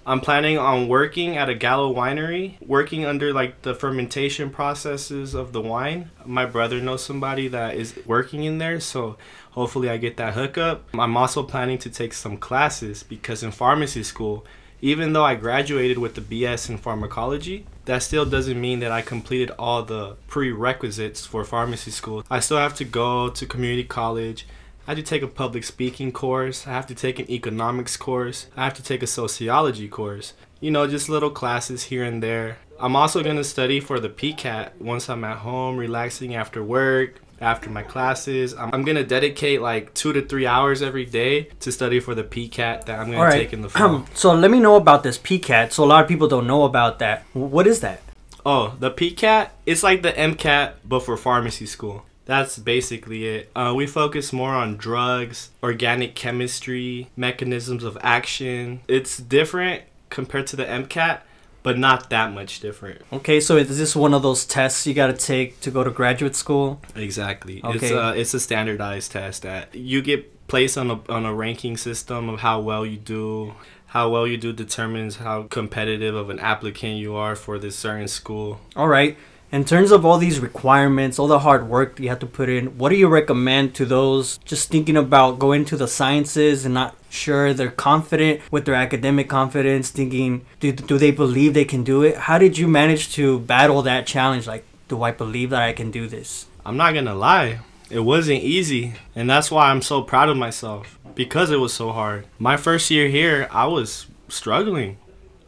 I'm 0.06 0.22
planning 0.22 0.57
on 0.57 0.88
working 0.88 1.36
at 1.36 1.50
a 1.50 1.54
Gallo 1.54 1.94
winery, 1.94 2.56
working 2.66 3.04
under 3.04 3.34
like 3.34 3.63
the 3.63 3.75
fermentation 3.75 4.50
processes 4.50 5.34
of 5.34 5.51
the 5.51 5.62
wine. 5.62 6.12
My 6.25 6.45
brother 6.45 6.80
knows 6.80 7.04
somebody 7.04 7.50
that 7.50 7.75
is 7.75 8.00
working 8.06 8.45
in 8.45 8.57
there, 8.57 8.80
so 8.80 9.18
hopefully 9.51 9.89
I 9.89 9.98
get 9.98 10.16
that 10.16 10.34
hookup. 10.34 10.86
I'm 10.94 11.18
also 11.18 11.44
planning 11.44 11.78
to 11.80 11.89
take 11.89 12.13
some 12.13 12.38
classes 12.38 13.04
because 13.04 13.44
in 13.44 13.51
pharmacy 13.51 14.01
school, 14.01 14.45
even 14.80 15.12
though 15.12 15.25
I 15.25 15.36
graduated 15.36 15.98
with 15.98 16.16
the 16.16 16.22
BS 16.22 16.69
in 16.69 16.78
pharmacology, 16.78 17.66
that 17.83 18.01
still 18.01 18.25
doesn't 18.25 18.62
mean 18.62 18.80
that 18.80 18.94
I 18.94 19.01
completed 19.01 19.51
all 19.60 19.83
the 19.83 20.16
prerequisites 20.28 21.25
for 21.25 21.44
pharmacy 21.44 21.92
school. 21.92 22.24
I 22.30 22.40
still 22.40 22.57
have 22.57 22.75
to 22.75 22.86
go 22.86 23.30
to 23.30 23.45
community 23.45 23.83
college 23.83 24.48
I 24.88 24.92
have 24.92 25.00
to 25.00 25.04
take 25.04 25.22
a 25.22 25.28
public 25.28 25.66
speaking 25.66 26.13
course. 26.13 26.66
I 26.66 26.72
have 26.72 26.88
to 26.88 26.95
take 26.95 27.19
an 27.19 27.30
economics 27.30 27.98
course. 27.98 28.48
I 28.56 28.63
have 28.63 28.74
to 28.75 28.84
take 28.84 29.04
a 29.04 29.07
sociology 29.07 29.89
course. 29.89 30.34
You 30.62 30.71
know, 30.71 30.88
just 30.88 31.09
little 31.09 31.30
classes 31.30 31.83
here 31.83 32.06
and 32.06 32.23
there. 32.23 32.59
I'm 32.80 32.95
also 32.95 33.21
going 33.21 33.35
to 33.35 33.44
study 33.44 33.81
for 33.81 34.00
the 34.00 34.07
PCAT 34.07 34.80
once 34.80 35.09
I'm 35.09 35.26
at 35.26 35.40
home, 35.40 35.76
relaxing 35.76 36.35
after 36.35 36.64
work, 36.64 37.19
after 37.42 37.69
my 37.69 37.83
classes. 37.83 38.54
I'm, 38.54 38.73
I'm 38.73 38.83
going 38.83 38.95
to 38.95 39.04
dedicate 39.04 39.62
like 39.62 39.94
two 39.94 40.14
to 40.14 40.21
three 40.21 40.47
hours 40.47 40.81
every 40.81 41.06
day 41.06 41.50
to 41.59 41.71
study 41.73 42.00
for 42.00 42.16
the 42.16 42.23
PCAT 42.23 42.85
that 42.85 42.97
I'm 42.97 43.07
going 43.07 43.19
right. 43.19 43.31
to 43.33 43.38
take 43.40 43.52
in 43.52 43.64
the 43.64 43.69
fall. 43.69 44.06
so 44.14 44.33
let 44.33 44.50
me 44.50 44.62
know 44.62 44.78
about 44.78 45.04
this 45.04 45.19
PCAT. 45.19 45.73
So 45.73 45.83
a 45.83 45.85
lot 45.85 46.02
of 46.02 46.07
people 46.07 46.30
don't 46.30 46.47
know 46.47 46.64
about 46.64 47.00
that. 47.00 47.26
What 47.33 47.68
is 47.68 47.81
that? 47.81 48.00
Oh, 48.45 48.73
the 48.80 48.92
PCAT, 48.92 49.50
it's 49.66 49.83
like 49.83 50.02
the 50.02 50.14
MCAT, 50.14 50.76
but 50.85 51.02
for 51.02 51.18
pharmacy 51.18 51.66
school 51.66 52.06
that's 52.28 52.60
basically 52.60 53.26
it. 53.26 53.50
Uh, 53.56 53.74
we 53.76 53.88
focus 53.88 54.31
more 54.34 54.54
on 54.54 54.76
drugs, 54.76 55.50
organic 55.64 56.14
chemistry, 56.14 57.10
mechanisms 57.16 57.84
of 57.84 57.98
action. 58.02 58.81
It's 58.88 59.18
different 59.18 59.84
compared 60.10 60.46
to 60.48 60.57
the 60.57 60.66
MCAT, 60.66 61.22
but 61.64 61.80
not 61.80 62.10
that 62.10 62.34
much 62.34 62.60
different. 62.60 63.02
Okay, 63.14 63.40
so 63.40 63.56
is 63.56 63.78
this 63.78 63.96
one 63.96 64.14
of 64.14 64.24
those 64.24 64.46
tests 64.46 64.86
you 64.86 64.94
got 64.94 65.07
to 65.07 65.14
take 65.14 65.62
to 65.62 65.72
go 65.72 65.86
to 65.86 65.90
graduate 65.90 66.36
school? 66.36 66.81
Exactly. 66.96 67.64
Okay. 67.64 67.78
It's 67.78 67.92
a, 67.92 68.19
it's 68.19 68.34
a 68.34 68.42
standardized 68.42 69.14
test 69.14 69.44
that 69.44 69.74
you 69.74 70.02
get 70.02 70.48
placed 70.50 70.78
on 70.78 70.92
a, 70.92 71.00
on 71.10 71.26
a 71.26 71.34
ranking 71.34 71.78
system 71.78 72.28
of 72.28 72.42
how 72.42 72.60
well 72.60 72.86
you 72.86 72.98
do. 72.98 73.54
How 73.92 74.10
well 74.10 74.28
you 74.28 74.36
do 74.36 74.52
determines 74.52 75.16
how 75.16 75.44
competitive 75.44 76.14
of 76.14 76.30
an 76.30 76.40
applicant 76.40 76.98
you 76.98 77.16
are 77.16 77.38
for 77.38 77.57
this 77.57 77.78
certain 77.78 78.10
school. 78.10 78.60
All 78.76 78.90
right 78.90 79.18
in 79.51 79.63
terms 79.63 79.92
of 79.92 80.06
all 80.06 80.18
these 80.18 80.39
requirements, 80.39 81.18
all 81.18 81.27
the 81.27 81.39
hard 81.39 81.69
work 81.69 81.99
you 81.99 82.09
have 82.09 82.19
to 82.19 82.25
put 82.25 82.49
in, 82.49 82.77
what 82.77 82.89
do 82.89 82.95
you 82.95 83.07
recommend 83.07 83.73
to 83.75 83.85
those 83.85 84.37
just 84.39 84.69
thinking 84.69 84.97
about 84.97 85.39
going 85.39 85.63
to 85.66 85.77
the 85.77 85.87
sciences 85.87 86.66
and 86.66 86.73
not 86.73 86.95
sure 87.09 87.54
they're 87.54 87.71
confident 87.71 88.42
with 88.51 88.66
their 88.66 88.75
academic 88.75 89.30
confidence, 89.30 89.89
thinking, 89.89 90.45
do, 90.59 90.71
do 90.71 90.97
they 90.97 91.11
believe 91.11 91.54
they 91.54 91.66
can 91.66 91.83
do 91.83 92.04
it? 92.04 92.18
How 92.18 92.37
did 92.37 92.57
you 92.57 92.68
manage 92.68 93.13
to 93.13 93.39
battle 93.39 93.81
that 93.83 94.06
challenge? 94.06 94.47
Like, 94.47 94.66
do 94.89 95.01
I 95.04 95.11
believe 95.11 95.51
that 95.51 95.61
I 95.61 95.73
can 95.73 95.92
do 95.92 96.07
this? 96.07 96.47
I'm 96.66 96.75
not 96.75 96.94
gonna 96.94 97.16
lie, 97.16 97.59
it 97.89 98.01
wasn't 98.01 98.44
easy, 98.44 98.95
and 99.16 99.30
that's 99.30 99.49
why 99.49 99.69
I'm 99.69 99.81
so 99.81 100.01
proud 100.01 100.27
of 100.27 100.35
myself 100.35 100.99
because 101.16 101.49
it 101.49 101.59
was 101.59 101.73
so 101.73 101.92
hard. 101.94 102.27
My 102.37 102.57
first 102.57 102.92
year 102.92 103.07
here, 103.07 103.47
I 103.49 103.66
was 103.68 104.07
struggling. 104.27 104.97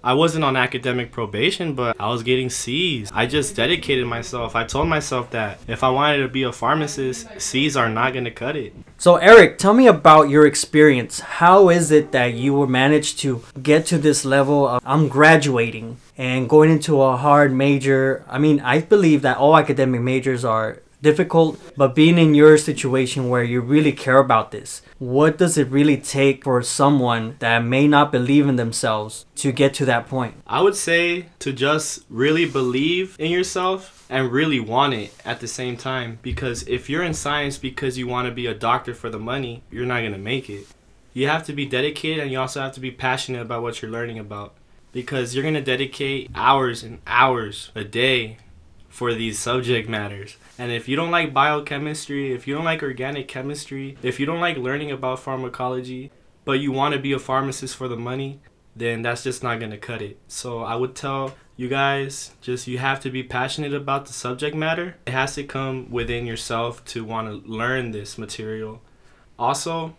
I 0.09 0.13
wasn't 0.13 0.43
on 0.43 0.55
academic 0.55 1.11
probation, 1.11 1.75
but 1.75 1.95
I 1.99 2.09
was 2.09 2.23
getting 2.23 2.49
C's. 2.49 3.11
I 3.13 3.27
just 3.27 3.55
dedicated 3.55 4.07
myself. 4.07 4.55
I 4.55 4.63
told 4.63 4.87
myself 4.87 5.29
that 5.29 5.59
if 5.67 5.83
I 5.83 5.89
wanted 5.91 6.23
to 6.23 6.27
be 6.27 6.41
a 6.41 6.51
pharmacist, 6.51 7.27
C's 7.39 7.77
are 7.77 7.89
not 7.89 8.13
going 8.13 8.25
to 8.25 8.31
cut 8.31 8.55
it. 8.55 8.73
So, 8.97 9.17
Eric, 9.17 9.59
tell 9.59 9.75
me 9.75 9.85
about 9.85 10.23
your 10.23 10.47
experience. 10.47 11.19
How 11.19 11.69
is 11.69 11.91
it 11.91 12.11
that 12.11 12.33
you 12.33 12.55
were 12.55 12.65
managed 12.65 13.19
to 13.19 13.43
get 13.61 13.85
to 13.85 13.99
this 13.99 14.25
level 14.25 14.67
of 14.67 14.81
I'm 14.83 15.09
graduating 15.09 15.97
and 16.17 16.49
going 16.49 16.71
into 16.71 17.03
a 17.03 17.15
hard 17.15 17.53
major? 17.53 18.25
I 18.27 18.39
mean, 18.39 18.61
I 18.61 18.81
believe 18.81 19.21
that 19.21 19.37
all 19.37 19.55
academic 19.55 20.01
majors 20.01 20.43
are 20.43 20.81
difficult, 21.01 21.59
but 21.77 21.95
being 21.95 22.17
in 22.17 22.35
your 22.35 22.57
situation 22.57 23.29
where 23.29 23.43
you 23.43 23.61
really 23.61 23.91
care 23.91 24.17
about 24.17 24.51
this, 24.51 24.81
what 24.97 25.37
does 25.37 25.57
it 25.57 25.69
really 25.69 25.97
take 25.97 26.43
for 26.43 26.61
someone 26.61 27.35
that 27.39 27.63
may 27.63 27.87
not 27.87 28.11
believe 28.11 28.47
in 28.47 28.55
themselves 28.55 29.25
to 29.35 29.51
get 29.51 29.73
to 29.75 29.85
that 29.85 30.07
point? 30.07 30.35
I 30.45 30.61
would 30.61 30.75
say 30.75 31.27
to 31.39 31.53
just 31.53 32.05
really 32.09 32.45
believe 32.45 33.15
in 33.19 33.31
yourself 33.31 34.05
and 34.09 34.31
really 34.31 34.59
want 34.59 34.93
it 34.93 35.13
at 35.23 35.39
the 35.39 35.47
same 35.47 35.77
time 35.77 36.19
because 36.21 36.67
if 36.67 36.89
you're 36.89 37.03
in 37.03 37.13
science 37.13 37.57
because 37.57 37.97
you 37.97 38.07
want 38.07 38.27
to 38.27 38.33
be 38.33 38.47
a 38.47 38.53
doctor 38.53 38.93
for 38.93 39.09
the 39.09 39.19
money, 39.19 39.63
you're 39.71 39.85
not 39.85 40.01
going 40.01 40.13
to 40.13 40.17
make 40.17 40.49
it. 40.49 40.67
You 41.13 41.27
have 41.27 41.45
to 41.45 41.53
be 41.53 41.65
dedicated 41.65 42.23
and 42.23 42.31
you 42.31 42.39
also 42.39 42.61
have 42.61 42.73
to 42.73 42.79
be 42.79 42.91
passionate 42.91 43.41
about 43.41 43.61
what 43.61 43.81
you're 43.81 43.91
learning 43.91 44.19
about 44.19 44.53
because 44.91 45.33
you're 45.33 45.43
going 45.43 45.53
to 45.53 45.61
dedicate 45.61 46.29
hours 46.33 46.83
and 46.83 46.99
hours 47.05 47.71
a 47.75 47.83
day 47.83 48.37
for 48.89 49.13
these 49.13 49.39
subject 49.39 49.87
matters. 49.87 50.35
And 50.57 50.71
if 50.71 50.89
you 50.89 50.95
don't 50.95 51.11
like 51.11 51.33
biochemistry, 51.33 52.33
if 52.33 52.47
you 52.47 52.55
don't 52.55 52.65
like 52.65 52.83
organic 52.83 53.27
chemistry, 53.27 53.97
if 54.03 54.19
you 54.19 54.25
don't 54.25 54.41
like 54.41 54.57
learning 54.57 54.91
about 54.91 55.19
pharmacology, 55.19 56.11
but 56.43 56.59
you 56.59 56.71
want 56.71 56.93
to 56.95 56.99
be 56.99 57.13
a 57.13 57.19
pharmacist 57.19 57.75
for 57.75 57.87
the 57.87 57.95
money, 57.95 58.41
then 58.75 59.01
that's 59.01 59.23
just 59.23 59.43
not 59.43 59.59
going 59.59 59.71
to 59.71 59.77
cut 59.77 60.01
it. 60.01 60.17
So 60.27 60.59
I 60.59 60.75
would 60.75 60.95
tell 60.95 61.35
you 61.55 61.67
guys 61.67 62.31
just 62.41 62.67
you 62.67 62.77
have 62.77 62.99
to 63.01 63.09
be 63.09 63.21
passionate 63.21 63.73
about 63.73 64.05
the 64.05 64.13
subject 64.13 64.55
matter. 64.55 64.95
It 65.05 65.11
has 65.11 65.35
to 65.35 65.43
come 65.43 65.91
within 65.91 66.25
yourself 66.25 66.83
to 66.85 67.03
want 67.03 67.27
to 67.27 67.49
learn 67.49 67.91
this 67.91 68.17
material. 68.17 68.81
Also, 69.37 69.95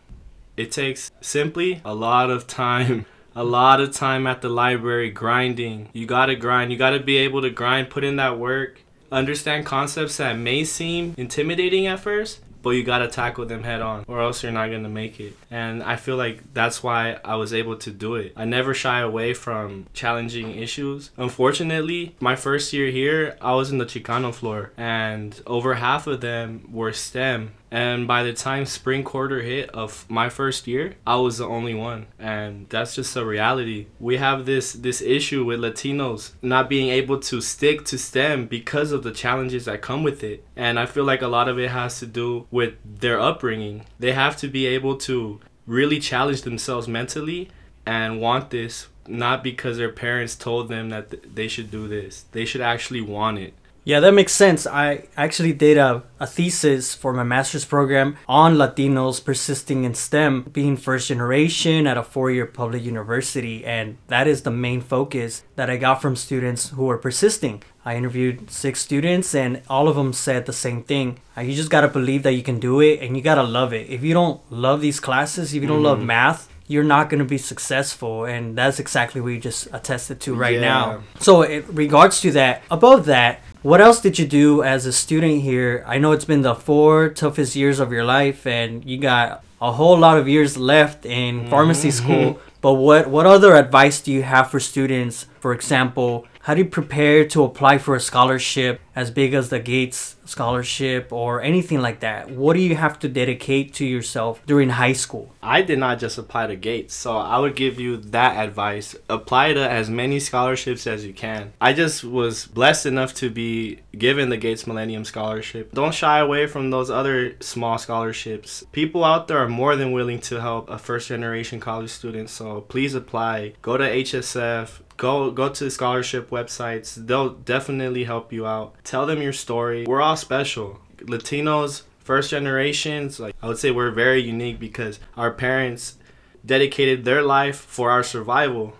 it 0.56 0.72
takes 0.72 1.10
simply 1.20 1.80
a 1.84 1.94
lot 1.94 2.30
of 2.30 2.46
time. 2.46 3.06
A 3.36 3.44
lot 3.44 3.80
of 3.80 3.92
time 3.92 4.26
at 4.26 4.42
the 4.42 4.48
library 4.48 5.10
grinding. 5.10 5.88
You 5.92 6.06
gotta 6.06 6.34
grind. 6.34 6.72
You 6.72 6.78
gotta 6.78 7.00
be 7.00 7.16
able 7.18 7.42
to 7.42 7.50
grind, 7.50 7.88
put 7.90 8.04
in 8.04 8.16
that 8.16 8.38
work, 8.38 8.80
understand 9.12 9.66
concepts 9.66 10.16
that 10.16 10.36
may 10.36 10.64
seem 10.64 11.14
intimidating 11.16 11.86
at 11.86 12.00
first, 12.00 12.40
but 12.62 12.70
you 12.70 12.82
gotta 12.82 13.08
tackle 13.08 13.46
them 13.46 13.62
head 13.62 13.80
on 13.80 14.04
or 14.06 14.20
else 14.20 14.42
you're 14.42 14.52
not 14.52 14.70
gonna 14.70 14.88
make 14.88 15.18
it. 15.20 15.36
And 15.50 15.82
i 15.82 15.96
feel 15.96 16.16
like 16.16 16.52
that's 16.52 16.82
why 16.82 17.18
i 17.24 17.36
was 17.36 17.54
able 17.54 17.76
to 17.76 17.90
do 17.90 18.14
it. 18.16 18.32
I 18.36 18.44
never 18.44 18.74
shy 18.74 19.00
away 19.00 19.34
from 19.34 19.86
challenging 19.92 20.54
issues. 20.56 21.10
Unfortunately 21.16 22.14
my 22.20 22.36
first 22.36 22.72
year 22.72 22.90
here 22.90 23.36
i 23.40 23.54
was 23.54 23.70
in 23.70 23.78
the 23.78 23.86
chicano 23.86 24.34
floor 24.34 24.72
and 24.76 25.40
over 25.46 25.74
half 25.74 26.06
of 26.06 26.20
them 26.20 26.68
were 26.70 26.92
stem 26.92 27.52
and 27.70 28.08
by 28.08 28.24
the 28.24 28.32
time 28.32 28.66
spring 28.66 29.04
quarter 29.04 29.42
hit 29.42 29.70
of 29.70 30.04
my 30.08 30.28
first 30.28 30.66
year, 30.66 30.96
I 31.06 31.16
was 31.16 31.38
the 31.38 31.46
only 31.46 31.74
one. 31.74 32.06
And 32.18 32.68
that's 32.68 32.96
just 32.96 33.16
a 33.16 33.24
reality. 33.24 33.86
We 34.00 34.16
have 34.16 34.44
this 34.44 34.72
this 34.72 35.00
issue 35.00 35.44
with 35.44 35.60
Latinos 35.60 36.32
not 36.42 36.68
being 36.68 36.88
able 36.88 37.20
to 37.20 37.40
stick 37.40 37.84
to 37.86 37.98
STEM 37.98 38.46
because 38.46 38.90
of 38.90 39.02
the 39.02 39.12
challenges 39.12 39.66
that 39.66 39.82
come 39.82 40.02
with 40.02 40.24
it. 40.24 40.44
And 40.56 40.78
I 40.80 40.86
feel 40.86 41.04
like 41.04 41.22
a 41.22 41.28
lot 41.28 41.48
of 41.48 41.58
it 41.58 41.70
has 41.70 42.00
to 42.00 42.06
do 42.06 42.46
with 42.50 42.74
their 42.84 43.20
upbringing. 43.20 43.84
They 43.98 44.12
have 44.12 44.36
to 44.38 44.48
be 44.48 44.66
able 44.66 44.96
to 44.98 45.40
really 45.66 46.00
challenge 46.00 46.42
themselves 46.42 46.88
mentally 46.88 47.50
and 47.86 48.20
want 48.20 48.50
this 48.50 48.88
not 49.06 49.42
because 49.42 49.76
their 49.76 49.90
parents 49.90 50.36
told 50.36 50.68
them 50.68 50.90
that 50.90 51.10
th- 51.10 51.24
they 51.34 51.48
should 51.48 51.70
do 51.70 51.88
this. 51.88 52.24
They 52.32 52.44
should 52.44 52.60
actually 52.60 53.00
want 53.00 53.38
it. 53.38 53.54
Yeah, 53.84 54.00
that 54.00 54.12
makes 54.12 54.32
sense. 54.32 54.66
I 54.66 55.04
actually 55.16 55.52
did 55.54 55.78
a, 55.78 56.02
a 56.20 56.26
thesis 56.26 56.94
for 56.94 57.12
my 57.14 57.22
master's 57.24 57.64
program 57.64 58.16
on 58.28 58.56
Latinos 58.56 59.24
persisting 59.24 59.84
in 59.84 59.94
STEM, 59.94 60.42
being 60.52 60.76
first 60.76 61.08
generation 61.08 61.86
at 61.86 61.96
a 61.96 62.02
four 62.02 62.30
year 62.30 62.44
public 62.46 62.84
university. 62.84 63.64
And 63.64 63.96
that 64.08 64.26
is 64.28 64.42
the 64.42 64.50
main 64.50 64.80
focus 64.82 65.42
that 65.56 65.70
I 65.70 65.76
got 65.78 66.02
from 66.02 66.14
students 66.14 66.68
who 66.70 66.84
were 66.84 66.98
persisting. 66.98 67.62
I 67.82 67.96
interviewed 67.96 68.50
six 68.50 68.80
students, 68.80 69.34
and 69.34 69.62
all 69.68 69.88
of 69.88 69.96
them 69.96 70.12
said 70.12 70.44
the 70.44 70.52
same 70.52 70.82
thing. 70.82 71.18
Uh, 71.36 71.40
You 71.40 71.54
just 71.54 71.70
gotta 71.70 71.88
believe 71.88 72.22
that 72.24 72.32
you 72.34 72.42
can 72.42 72.60
do 72.60 72.80
it, 72.80 73.00
and 73.00 73.16
you 73.16 73.22
gotta 73.22 73.42
love 73.42 73.72
it. 73.72 73.88
If 73.88 74.02
you 74.04 74.12
don't 74.12 74.40
love 74.52 74.82
these 74.82 75.00
classes, 75.00 75.54
if 75.54 75.62
you 75.62 75.68
don't 75.68 75.82
love 75.82 76.02
math, 76.02 76.48
you're 76.68 76.84
not 76.84 77.10
going 77.10 77.18
to 77.18 77.24
be 77.24 77.36
successful 77.36 78.24
and 78.26 78.56
that's 78.56 78.78
exactly 78.78 79.20
what 79.20 79.30
you 79.30 79.40
just 79.40 79.66
attested 79.72 80.20
to 80.20 80.34
right 80.36 80.54
Yeah. 80.54 80.60
now 80.60 81.02
so 81.18 81.42
in 81.42 81.64
regards 81.74 82.20
to 82.20 82.30
that 82.30 82.62
above 82.70 83.06
that 83.06 83.40
what 83.62 83.80
else 83.80 84.00
did 84.00 84.18
you 84.18 84.26
do 84.26 84.62
as 84.62 84.86
a 84.86 84.92
student 84.92 85.42
here? 85.42 85.84
I 85.86 85.98
know 85.98 86.12
it's 86.12 86.24
been 86.24 86.42
the 86.42 86.54
four 86.54 87.08
toughest 87.10 87.54
years 87.54 87.78
of 87.78 87.92
your 87.92 88.04
life 88.04 88.46
and 88.46 88.84
you 88.84 88.98
got 88.98 89.44
a 89.60 89.72
whole 89.72 89.98
lot 89.98 90.16
of 90.16 90.26
years 90.28 90.56
left 90.56 91.04
in 91.04 91.40
mm-hmm. 91.40 91.50
pharmacy 91.50 91.90
school. 91.90 92.38
But 92.62 92.74
what 92.74 93.08
what 93.08 93.24
other 93.24 93.56
advice 93.56 94.02
do 94.02 94.12
you 94.12 94.22
have 94.22 94.50
for 94.50 94.60
students? 94.60 95.24
For 95.40 95.54
example 95.54 96.26
how 96.40 96.54
do 96.54 96.62
you 96.62 96.68
prepare 96.68 97.24
to 97.26 97.44
apply 97.44 97.78
for 97.78 97.94
a 97.94 98.00
scholarship 98.00 98.80
as 98.94 99.10
big 99.10 99.34
as 99.34 99.48
the 99.48 99.58
gates 99.58 100.16
scholarship 100.24 101.12
or 101.12 101.40
anything 101.42 101.80
like 101.80 102.00
that 102.00 102.30
what 102.30 102.54
do 102.54 102.60
you 102.60 102.76
have 102.76 102.98
to 102.98 103.08
dedicate 103.08 103.72
to 103.74 103.84
yourself 103.84 104.44
during 104.46 104.70
high 104.70 104.92
school 104.92 105.32
I 105.42 105.62
did 105.62 105.78
not 105.78 105.98
just 105.98 106.18
apply 106.18 106.48
to 106.48 106.56
Gates, 106.56 106.94
so 106.94 107.16
I 107.16 107.38
would 107.38 107.56
give 107.56 107.80
you 107.80 107.96
that 107.96 108.36
advice. 108.36 108.94
Apply 109.08 109.54
to 109.54 109.68
as 109.68 109.88
many 109.88 110.20
scholarships 110.20 110.86
as 110.86 111.04
you 111.04 111.12
can. 111.14 111.52
I 111.60 111.72
just 111.72 112.04
was 112.04 112.46
blessed 112.46 112.86
enough 112.86 113.14
to 113.14 113.30
be 113.30 113.80
given 113.96 114.28
the 114.28 114.36
Gates 114.36 114.66
Millennium 114.66 115.04
Scholarship. 115.04 115.72
Don't 115.72 115.94
shy 115.94 116.18
away 116.18 116.46
from 116.46 116.70
those 116.70 116.90
other 116.90 117.36
small 117.40 117.78
scholarships. 117.78 118.64
People 118.72 119.04
out 119.04 119.28
there 119.28 119.38
are 119.38 119.48
more 119.48 119.76
than 119.76 119.92
willing 119.92 120.20
to 120.20 120.40
help 120.40 120.68
a 120.68 120.78
first 120.78 121.08
generation 121.08 121.58
college 121.58 121.90
student, 121.90 122.28
so 122.28 122.60
please 122.62 122.94
apply. 122.94 123.54
Go 123.62 123.76
to 123.76 123.84
HSF, 123.84 124.80
go 124.96 125.30
go 125.30 125.48
to 125.48 125.70
scholarship 125.70 126.28
websites. 126.30 126.94
They'll 126.94 127.30
definitely 127.30 128.04
help 128.04 128.32
you 128.32 128.46
out. 128.46 128.74
Tell 128.84 129.06
them 129.06 129.22
your 129.22 129.32
story. 129.32 129.86
We're 129.86 130.02
all 130.02 130.16
special. 130.16 130.80
Latinos 130.98 131.82
first 132.10 132.30
generations 132.30 133.20
like 133.20 133.36
i 133.40 133.46
would 133.46 133.56
say 133.56 133.70
we're 133.70 133.90
very 133.90 134.20
unique 134.20 134.58
because 134.58 134.98
our 135.16 135.30
parents 135.30 135.96
dedicated 136.44 137.04
their 137.04 137.22
life 137.22 137.56
for 137.56 137.88
our 137.90 138.02
survival 138.02 138.74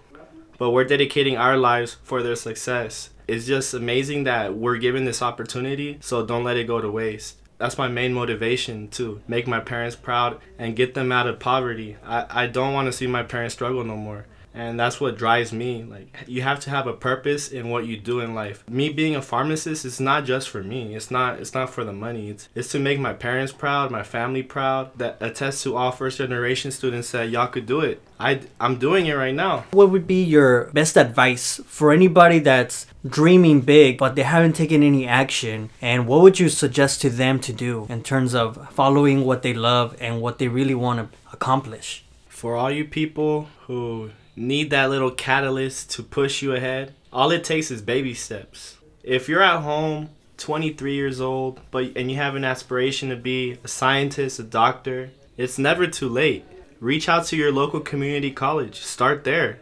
but 0.59 0.71
we're 0.71 0.85
dedicating 0.85 1.37
our 1.37 1.57
lives 1.57 1.97
for 2.03 2.25
their 2.25 2.35
success 2.35 3.11
it's 3.29 3.47
just 3.47 3.73
amazing 3.73 4.25
that 4.25 4.57
we're 4.57 4.79
given 4.79 5.05
this 5.05 5.23
opportunity 5.23 5.97
so 6.01 6.27
don't 6.27 6.43
let 6.43 6.57
it 6.57 6.67
go 6.67 6.81
to 6.81 6.91
waste 6.91 7.37
that's 7.59 7.79
my 7.79 7.87
main 7.87 8.13
motivation 8.13 8.89
to 8.89 9.21
make 9.29 9.47
my 9.47 9.61
parents 9.61 9.95
proud 9.95 10.41
and 10.59 10.75
get 10.75 10.95
them 10.95 11.13
out 11.13 11.29
of 11.29 11.39
poverty 11.39 11.97
i, 12.05 12.27
I 12.31 12.47
don't 12.47 12.73
want 12.73 12.87
to 12.87 12.93
see 12.93 13.07
my 13.07 13.23
parents 13.23 13.55
struggle 13.55 13.85
no 13.85 13.97
more 13.97 14.27
and 14.55 14.79
that's 14.79 15.01
what 15.01 15.17
drives 15.17 15.53
me. 15.53 15.85
Like 15.85 16.25
you 16.27 16.43
have 16.43 16.61
to 16.61 16.71
have 16.71 16.87
a 16.87 16.93
purpose 16.93 17.49
in 17.49 17.71
what 17.71 17.87
you 17.87 17.97
do 17.97 18.21
in 18.21 18.35
life. 18.35 18.69
Me 18.69 18.89
being 18.89 19.15
a 19.15 19.23
pharmacist 19.23 19.85
is 19.85 20.01
not 20.01 20.25
just 20.25 20.49
for 20.49 20.63
me. 20.63 20.95
It's 20.95 21.11
not 21.11 21.39
it's 21.41 21.55
not 21.55 21.71
for 21.71 21.85
the 21.85 21.93
money. 21.93 22.31
It's 22.31 22.49
it's 22.55 22.71
to 22.73 22.79
make 22.79 22.99
my 22.99 23.13
parents 23.13 23.53
proud 23.53 23.91
my 23.91 24.03
family 24.03 24.43
proud 24.43 24.97
that 24.99 25.19
attests 25.21 25.63
to 25.63 25.77
all 25.77 25.93
first 25.93 26.19
generation 26.19 26.71
students 26.71 27.11
that 27.13 27.31
y'all 27.31 27.47
could 27.47 27.67
do 27.67 27.81
it. 27.81 28.03
I 28.19 28.41
i'm 28.61 28.77
doing 28.77 29.07
it 29.07 29.15
right 29.15 29.35
now. 29.35 29.65
What 29.71 29.91
would 29.91 30.07
be 30.07 30.23
your 30.23 30.65
best 30.73 30.97
advice 30.97 31.61
for 31.67 31.93
anybody 31.93 32.39
that's 32.39 32.87
dreaming 33.07 33.61
big 33.63 33.99
but 33.99 34.15
they 34.15 34.23
haven't 34.23 34.55
taken 34.55 34.83
any 34.83 35.07
action? 35.07 35.71
And 35.81 36.07
what 36.07 36.23
would 36.23 36.41
you 36.41 36.49
suggest 36.49 37.01
to 37.03 37.11
them 37.11 37.39
to 37.41 37.53
do 37.53 37.87
in 37.89 38.03
terms 38.03 38.35
of 38.35 38.69
following 38.73 39.25
what 39.25 39.43
they 39.43 39.55
love 39.55 39.97
and 40.01 40.21
what 40.21 40.39
they 40.39 40.49
really 40.49 40.75
want 40.75 40.99
to 41.13 41.19
accomplish? 41.33 42.05
For 42.29 42.57
all 42.57 42.71
you 42.71 42.87
people 42.87 43.49
who 43.67 44.11
need 44.37 44.71
that 44.71 44.91
little 44.91 45.11
catalyst 45.11 45.91
to 45.93 46.03
push 46.03 46.43
you 46.43 46.55
ahead. 46.55 46.95
All 47.13 47.31
it 47.31 47.45
takes 47.45 47.71
is 47.71 47.83
baby 47.83 48.15
steps. 48.15 48.77
If 49.03 49.29
you're 49.29 49.43
at 49.43 49.63
home 49.63 50.11
23 50.37 50.95
years 50.95 51.21
old 51.21 51.61
but 51.71 51.93
and 51.97 52.11
you 52.11 52.17
have 52.17 52.35
an 52.35 52.45
aspiration 52.45 53.11
to 53.11 53.17
be 53.17 53.59
a 53.63 53.69
scientist 53.69 54.39
a 54.39 54.43
doctor 54.43 55.11
it's 55.41 55.59
never 55.59 55.87
too 55.87 56.11
late. 56.11 56.45
Reach 56.81 57.09
out 57.09 57.25
to 57.29 57.37
your 57.37 57.51
local 57.51 57.81
community 57.81 58.31
college. 58.31 58.81
Start 58.81 59.25
there. 59.25 59.59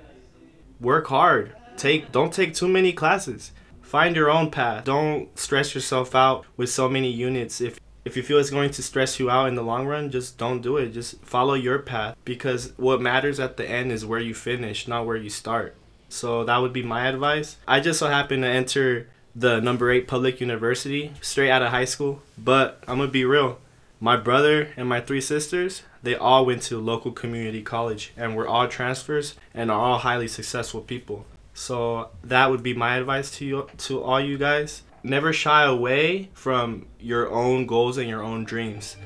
Work 0.80 1.06
hard. 1.06 1.54
Take 1.76 2.10
don't 2.10 2.32
take 2.32 2.52
too 2.52 2.66
many 2.66 2.92
classes. 2.92 3.52
Find 3.80 4.16
your 4.16 4.28
own 4.28 4.50
path. 4.50 4.84
Don't 4.84 5.38
stress 5.38 5.76
yourself 5.76 6.16
out 6.16 6.44
with 6.56 6.68
so 6.68 6.88
many 6.88 7.12
units. 7.12 7.60
If 7.60 7.78
if 8.08 8.16
you 8.16 8.22
feel 8.22 8.38
it's 8.38 8.48
going 8.48 8.70
to 8.70 8.82
stress 8.82 9.20
you 9.20 9.28
out 9.28 9.48
in 9.48 9.54
the 9.54 9.62
long 9.62 9.86
run 9.86 10.10
just 10.10 10.38
don't 10.38 10.62
do 10.62 10.78
it. 10.78 10.92
Just 10.92 11.20
follow 11.22 11.52
your 11.52 11.78
path 11.78 12.16
because 12.24 12.72
what 12.78 13.02
matters 13.02 13.38
at 13.38 13.58
the 13.58 13.68
end 13.68 13.92
is 13.92 14.06
where 14.06 14.18
you 14.18 14.34
finish 14.34 14.88
not 14.88 15.06
where 15.06 15.16
you 15.16 15.28
start. 15.28 15.76
So 16.08 16.42
that 16.44 16.56
would 16.56 16.72
be 16.72 16.82
my 16.82 17.06
advice. 17.06 17.58
I 17.68 17.80
just 17.80 17.98
so 17.98 18.08
happened 18.08 18.42
to 18.44 18.48
enter 18.48 19.08
the 19.36 19.60
number 19.60 19.90
8 19.90 20.08
public 20.08 20.40
university 20.40 21.12
straight 21.20 21.50
out 21.50 21.62
of 21.62 21.68
high 21.68 21.84
school 21.84 22.22
but 22.36 22.82
i'm 22.88 22.98
gonna 22.98 23.10
be 23.10 23.26
real. 23.26 23.58
My 24.00 24.16
brother 24.16 24.68
and 24.76 24.88
my 24.88 25.00
three 25.02 25.20
sisters 25.20 25.82
they 26.02 26.14
all 26.14 26.46
went 26.46 26.62
to 26.62 26.78
local 26.80 27.12
community 27.12 27.62
college 27.62 28.12
and 28.16 28.34
were 28.34 28.48
all 28.48 28.68
transfers 28.68 29.34
and 29.52 29.70
are 29.70 29.78
all 29.78 29.98
highly 29.98 30.28
successful 30.28 30.80
people. 30.80 31.26
So 31.52 32.10
that 32.22 32.50
would 32.50 32.62
be 32.62 32.72
my 32.72 32.96
advice 32.96 33.30
to 33.32 33.44
you 33.44 33.68
to 33.78 34.02
all 34.02 34.20
you 34.20 34.38
guys. 34.38 34.82
Never 35.02 35.33
shy 35.33 35.64
away 35.64 36.31
from 36.35 36.87
your 36.99 37.31
own 37.31 37.67
goals 37.67 37.99
and 37.99 38.09
your 38.09 38.23
own 38.23 38.45
dreams. 38.45 38.97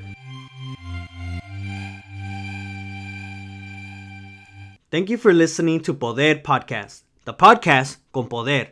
Thank 4.91 5.09
you 5.11 5.17
for 5.17 5.33
listening 5.33 5.81
to 5.81 5.95
Poder 5.95 6.35
Podcast, 6.37 7.03
the 7.25 7.35
podcast 7.35 7.99
con 8.13 8.29
Poder. 8.29 8.69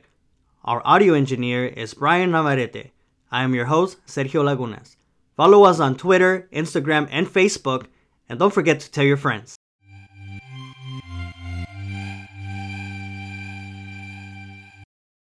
Our 0.64 0.82
audio 0.84 1.14
engineer 1.14 1.66
is 1.66 1.94
Brian 1.94 2.30
Navarrete. 2.32 2.90
I 3.30 3.42
am 3.42 3.54
your 3.54 3.66
host, 3.66 3.98
Sergio 4.06 4.44
Lagunas. 4.44 4.96
Follow 5.36 5.64
us 5.64 5.80
on 5.80 5.96
Twitter, 5.96 6.48
Instagram, 6.52 7.08
and 7.10 7.26
Facebook, 7.26 7.86
and 8.28 8.38
don't 8.38 8.52
forget 8.52 8.80
to 8.80 8.90
tell 8.90 9.04
your 9.04 9.16
friends. 9.16 9.59